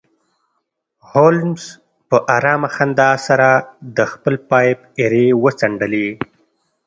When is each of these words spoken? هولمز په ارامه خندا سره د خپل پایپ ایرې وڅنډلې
هولمز 1.11 1.63
په 2.09 2.17
ارامه 2.37 2.69
خندا 2.75 3.11
سره 3.27 3.49
د 3.97 3.99
خپل 4.11 4.35
پایپ 4.49 4.79
ایرې 4.99 5.27
وڅنډلې 5.43 6.07